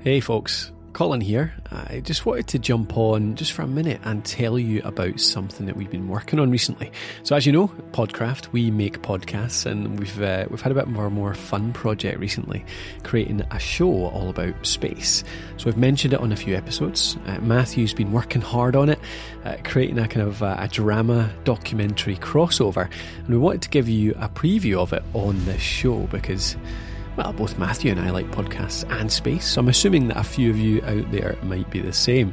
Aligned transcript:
Hey 0.00 0.20
folks, 0.20 0.70
Colin 0.92 1.20
here. 1.20 1.54
I 1.72 1.98
just 1.98 2.24
wanted 2.24 2.46
to 2.48 2.60
jump 2.60 2.96
on 2.96 3.34
just 3.34 3.50
for 3.50 3.62
a 3.62 3.66
minute 3.66 4.00
and 4.04 4.24
tell 4.24 4.56
you 4.56 4.80
about 4.84 5.18
something 5.18 5.66
that 5.66 5.76
we've 5.76 5.90
been 5.90 6.06
working 6.06 6.38
on 6.38 6.52
recently. 6.52 6.92
So, 7.24 7.34
as 7.34 7.44
you 7.44 7.52
know, 7.52 7.66
Podcraft, 7.90 8.52
we 8.52 8.70
make 8.70 9.02
podcasts, 9.02 9.66
and 9.66 9.98
we've 9.98 10.22
uh, 10.22 10.46
we've 10.50 10.60
had 10.60 10.70
a 10.70 10.76
bit 10.76 10.86
more 10.86 11.10
more 11.10 11.34
fun 11.34 11.72
project 11.72 12.20
recently, 12.20 12.64
creating 13.02 13.42
a 13.50 13.58
show 13.58 14.06
all 14.06 14.28
about 14.30 14.64
space. 14.64 15.24
So, 15.56 15.68
I've 15.68 15.76
mentioned 15.76 16.14
it 16.14 16.20
on 16.20 16.30
a 16.30 16.36
few 16.36 16.54
episodes. 16.54 17.18
Uh, 17.26 17.40
Matthew's 17.40 17.92
been 17.92 18.12
working 18.12 18.40
hard 18.40 18.76
on 18.76 18.90
it, 18.90 19.00
uh, 19.44 19.56
creating 19.64 19.98
a 19.98 20.06
kind 20.06 20.28
of 20.28 20.44
uh, 20.44 20.54
a 20.60 20.68
drama 20.68 21.28
documentary 21.42 22.16
crossover, 22.18 22.88
and 23.18 23.28
we 23.28 23.36
wanted 23.36 23.62
to 23.62 23.68
give 23.68 23.88
you 23.88 24.12
a 24.20 24.28
preview 24.28 24.78
of 24.78 24.92
it 24.92 25.02
on 25.12 25.44
this 25.44 25.60
show 25.60 26.06
because 26.06 26.56
well, 27.18 27.32
both 27.32 27.58
Matthew 27.58 27.90
and 27.90 27.98
I 27.98 28.10
like 28.10 28.30
podcasts 28.30 28.88
and 28.88 29.10
space, 29.10 29.44
so 29.44 29.60
I'm 29.60 29.66
assuming 29.66 30.06
that 30.08 30.18
a 30.18 30.22
few 30.22 30.50
of 30.50 30.56
you 30.56 30.80
out 30.84 31.10
there 31.10 31.36
might 31.42 31.68
be 31.68 31.80
the 31.80 31.92
same. 31.92 32.32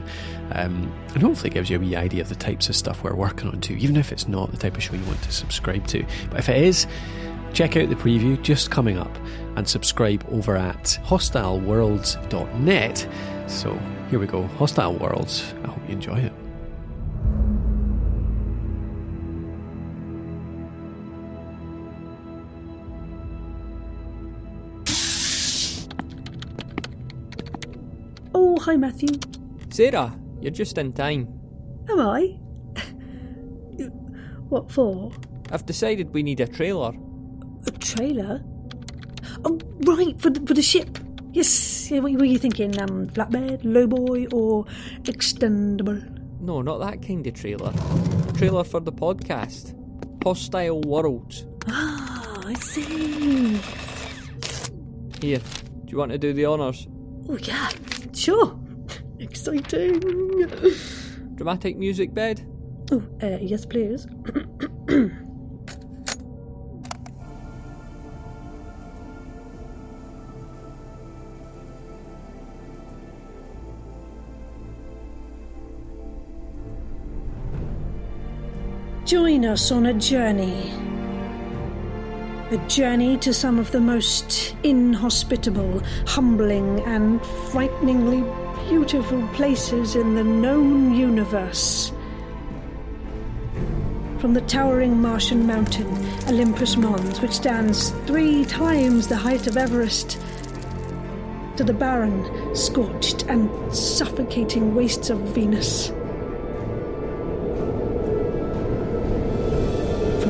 Um, 0.51 0.93
and 1.15 1.23
hopefully 1.23 1.49
gives 1.49 1.71
you 1.71 1.77
a 1.77 1.79
wee 1.79 1.95
idea 1.95 2.21
of 2.21 2.29
the 2.29 2.35
types 2.35 2.69
of 2.69 2.75
stuff 2.75 3.03
we're 3.03 3.15
working 3.15 3.49
on 3.49 3.61
too, 3.61 3.73
even 3.77 3.97
if 3.97 4.11
it's 4.11 4.27
not 4.27 4.51
the 4.51 4.57
type 4.57 4.77
of 4.77 4.83
show 4.83 4.93
you 4.93 5.03
want 5.05 5.23
to 5.23 5.31
subscribe 5.31 5.87
to. 5.87 6.05
But 6.29 6.41
if 6.41 6.49
it 6.49 6.61
is, 6.61 6.85
check 7.51 7.75
out 7.75 7.89
the 7.89 7.95
preview 7.95 8.39
just 8.43 8.69
coming 8.69 8.99
up 8.99 9.17
and 9.55 9.67
subscribe 9.67 10.23
over 10.31 10.55
at 10.55 10.99
hostileworlds.net. 11.03 13.07
So 13.47 13.79
here 14.11 14.19
we 14.19 14.27
go, 14.27 14.43
Hostile 14.43 14.93
Worlds. 14.93 15.51
I 15.63 15.69
hope 15.69 15.81
you 15.87 15.95
enjoy 15.95 16.19
it. 16.19 16.44
Oh, 28.37 28.59
hi, 28.59 28.75
Matthew. 28.75 29.07
Sarah, 29.69 30.13
you're 30.41 30.51
just 30.51 30.77
in 30.77 30.91
time. 30.91 31.39
Am 31.87 32.01
I? 32.01 32.37
what 34.49 34.69
for? 34.69 35.13
I've 35.53 35.65
decided 35.65 36.13
we 36.13 36.21
need 36.21 36.41
a 36.41 36.45
trailer. 36.45 36.91
A 37.65 37.71
trailer? 37.71 38.43
Oh, 39.45 39.57
right, 39.85 40.19
for 40.19 40.29
the, 40.29 40.45
for 40.45 40.53
the 40.53 40.61
ship. 40.61 40.97
Yes, 41.31 41.89
yeah, 41.89 41.99
what 41.99 42.11
were 42.11 42.25
you 42.25 42.37
thinking? 42.37 42.77
Um, 42.81 43.07
flatbed, 43.07 43.63
lowboy, 43.63 44.33
or 44.33 44.65
extendable? 45.03 46.03
No, 46.41 46.61
not 46.61 46.79
that 46.79 47.01
kind 47.07 47.25
of 47.25 47.35
trailer. 47.35 47.71
Trailer 48.33 48.65
for 48.65 48.81
the 48.81 48.91
podcast. 48.91 49.73
Hostile 50.25 50.81
Worlds. 50.81 51.47
Ah, 51.69 52.41
I 52.45 52.53
see. 52.55 53.61
Here, 55.21 55.39
do 55.39 55.87
you 55.87 55.97
want 55.97 56.11
to 56.11 56.17
do 56.17 56.33
the 56.33 56.45
honours? 56.45 56.85
Oh, 57.27 57.37
yeah, 57.41 57.69
sure. 58.13 58.59
Exciting. 59.19 59.99
Dramatic 61.35 61.77
music 61.77 62.13
bed? 62.13 62.45
Oh, 62.91 63.01
uh, 63.21 63.37
yes, 63.41 63.65
please. 63.65 64.07
Join 79.05 79.45
us 79.45 79.71
on 79.71 79.85
a 79.87 79.93
journey. 79.93 80.84
A 82.55 82.67
journey 82.69 83.17
to 83.17 83.33
some 83.33 83.59
of 83.59 83.71
the 83.71 83.81
most 83.81 84.55
inhospitable, 84.63 85.81
humbling, 86.07 86.79
and 86.85 87.21
frighteningly 87.51 88.23
beautiful 88.69 89.27
places 89.33 89.97
in 89.97 90.15
the 90.15 90.23
known 90.23 90.95
universe. 90.95 91.91
From 94.19 94.33
the 94.33 94.39
towering 94.47 95.01
Martian 95.01 95.45
mountain, 95.45 95.87
Olympus 96.29 96.77
Mons, 96.77 97.19
which 97.19 97.33
stands 97.33 97.89
three 98.07 98.45
times 98.45 99.09
the 99.09 99.17
height 99.17 99.47
of 99.47 99.57
Everest, 99.57 100.17
to 101.57 101.63
the 101.65 101.73
barren, 101.73 102.55
scorched, 102.55 103.23
and 103.23 103.49
suffocating 103.75 104.73
wastes 104.73 105.09
of 105.09 105.19
Venus. 105.35 105.91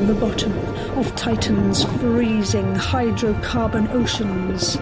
The 0.06 0.14
bottom 0.14 0.52
of 0.96 1.12
Titan's 1.16 1.82
freezing 1.98 2.74
hydrocarbon 2.76 3.90
oceans 3.90 4.76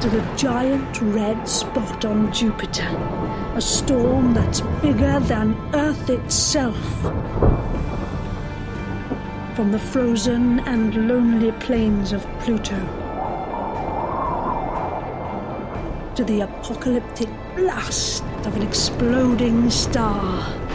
to 0.00 0.08
the 0.08 0.24
giant 0.38 1.02
red 1.02 1.46
spot 1.46 2.06
on 2.06 2.32
Jupiter, 2.32 2.88
a 3.54 3.60
storm 3.60 4.32
that's 4.32 4.62
bigger 4.80 5.20
than 5.20 5.54
Earth 5.74 6.08
itself. 6.08 6.80
From 9.54 9.70
the 9.70 9.78
frozen 9.78 10.60
and 10.60 11.08
lonely 11.08 11.52
plains 11.52 12.12
of 12.12 12.26
Pluto 12.38 12.78
to 16.14 16.24
the 16.24 16.40
apocalyptic 16.40 17.28
blast 17.54 18.24
of 18.46 18.56
an 18.56 18.62
exploding 18.62 19.68
star. 19.68 20.65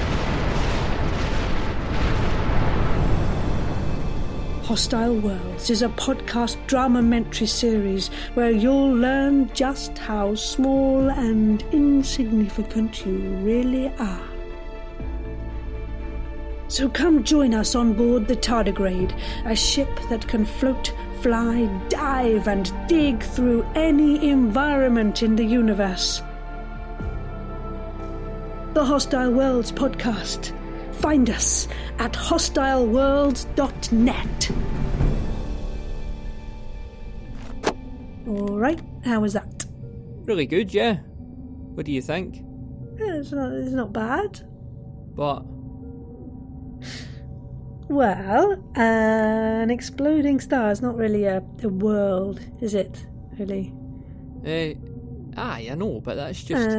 Hostile 4.71 5.17
Worlds 5.17 5.69
is 5.69 5.81
a 5.81 5.89
podcast 5.89 6.55
dramamentary 6.65 7.45
series 7.45 8.07
where 8.35 8.51
you'll 8.51 8.95
learn 8.95 9.51
just 9.53 9.97
how 9.97 10.33
small 10.33 11.09
and 11.09 11.61
insignificant 11.73 13.05
you 13.05 13.17
really 13.43 13.89
are. 13.99 14.29
So 16.69 16.87
come 16.87 17.25
join 17.25 17.53
us 17.53 17.75
on 17.75 17.95
board 17.95 18.29
the 18.29 18.35
Tardigrade, 18.37 19.13
a 19.43 19.57
ship 19.57 19.89
that 20.09 20.25
can 20.25 20.45
float, 20.45 20.93
fly, 21.19 21.65
dive, 21.89 22.47
and 22.47 22.71
dig 22.87 23.21
through 23.21 23.65
any 23.75 24.29
environment 24.29 25.21
in 25.21 25.35
the 25.35 25.43
universe. 25.43 26.21
The 28.73 28.85
Hostile 28.85 29.31
Worlds 29.31 29.73
podcast. 29.73 30.53
Find 31.01 31.29
us 31.29 31.67
at 31.99 32.13
hostileworlds.net. 32.13 34.51
All 38.27 38.57
right, 38.59 38.79
how 39.03 39.19
was 39.19 39.33
that? 39.33 39.65
Really 40.25 40.45
good, 40.45 40.71
yeah. 40.73 40.99
What 41.73 41.85
do 41.87 41.91
you 41.91 42.01
think? 42.03 42.43
Yeah, 42.97 43.15
It's 43.15 43.31
not, 43.31 43.51
it's 43.53 43.71
not 43.71 43.91
bad. 43.91 44.41
But 45.15 45.41
Well, 47.89 48.63
an 48.75 49.71
exploding 49.71 50.39
star 50.39 50.69
is 50.71 50.81
not 50.81 50.95
really 50.95 51.25
a, 51.25 51.41
a 51.63 51.67
world, 51.67 52.39
is 52.61 52.75
it? 52.75 53.05
Really? 53.39 53.73
uh, 54.45 54.73
aye, 55.35 55.67
I 55.71 55.75
know, 55.75 55.99
but 55.99 56.15
that's 56.15 56.43
just 56.43 56.69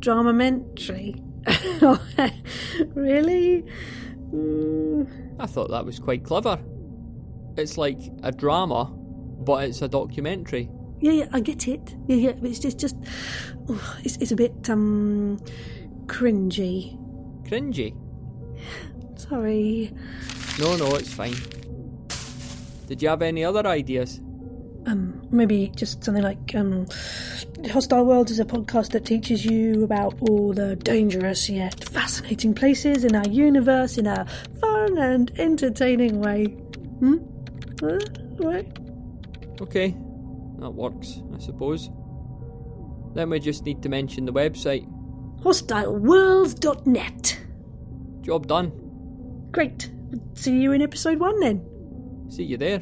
dramamentary. 0.00 1.22
really? 2.94 3.64
Mm, 4.32 5.36
I 5.38 5.46
thought 5.46 5.70
that 5.70 5.84
was 5.84 5.98
quite 5.98 6.24
clever. 6.24 6.58
It's 7.56 7.76
like 7.76 7.98
a 8.22 8.30
drama, 8.32 8.84
but 8.84 9.64
it's 9.64 9.82
a 9.82 9.88
documentary. 9.88 10.70
yeah, 11.00 11.12
yeah, 11.12 11.28
I 11.32 11.40
get 11.40 11.66
it. 11.66 11.94
Yeah, 12.06 12.16
yeah, 12.16 12.32
but 12.32 12.50
it's 12.50 12.58
just, 12.58 12.78
just, 12.78 12.96
oh, 13.68 13.98
it's, 14.04 14.16
it's 14.18 14.32
a 14.32 14.36
bit 14.36 14.68
um, 14.70 15.38
cringy. 16.06 16.98
Cringy. 17.48 17.96
Sorry. 19.18 19.92
No, 20.58 20.76
no, 20.76 20.94
it's 20.94 21.12
fine. 21.12 21.34
Did 22.86 23.02
you 23.02 23.08
have 23.08 23.22
any 23.22 23.44
other 23.44 23.66
ideas? 23.66 24.20
Um, 24.86 25.20
maybe 25.30 25.70
just 25.76 26.02
something 26.02 26.22
like 26.22 26.54
um, 26.54 26.86
Hostile 27.70 28.04
World 28.04 28.30
is 28.30 28.40
a 28.40 28.44
podcast 28.44 28.92
that 28.92 29.04
teaches 29.04 29.44
you 29.44 29.84
about 29.84 30.14
all 30.22 30.52
the 30.54 30.76
dangerous 30.76 31.50
yet 31.50 31.84
fascinating 31.90 32.54
places 32.54 33.04
in 33.04 33.14
our 33.14 33.28
universe 33.28 33.98
in 33.98 34.06
a 34.06 34.26
fun 34.60 34.96
and 34.98 35.30
entertaining 35.38 36.20
way. 36.20 36.46
Hmm? 37.00 37.18
Right? 38.38 38.66
Okay, 39.60 39.94
that 40.58 40.70
works, 40.70 41.20
I 41.34 41.38
suppose. 41.38 41.90
Then 43.14 43.30
we 43.30 43.40
just 43.40 43.64
need 43.64 43.82
to 43.82 43.88
mention 43.88 44.24
the 44.24 44.32
website. 44.32 44.88
HostileWorlds.net. 45.42 47.38
Job 48.22 48.46
done. 48.46 48.72
Great. 49.50 49.90
See 50.34 50.60
you 50.60 50.72
in 50.72 50.82
episode 50.82 51.18
one 51.18 51.40
then. 51.40 51.66
See 52.28 52.44
you 52.44 52.56
there. 52.56 52.80